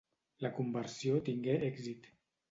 [0.45, 2.09] La conversió tingué èxit.